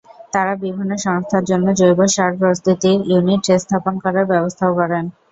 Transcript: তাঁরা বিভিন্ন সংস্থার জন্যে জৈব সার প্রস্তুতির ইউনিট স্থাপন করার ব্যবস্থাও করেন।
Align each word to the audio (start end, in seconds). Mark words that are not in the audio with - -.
তাঁরা 0.33 0.53
বিভিন্ন 0.63 0.91
সংস্থার 1.05 1.43
জন্যে 1.49 1.71
জৈব 1.79 1.99
সার 2.07 2.31
প্রস্তুতির 2.39 2.97
ইউনিট 3.09 3.43
স্থাপন 3.55 3.93
করার 4.03 4.25
ব্যবস্থাও 4.31 4.77
করেন। 4.79 5.05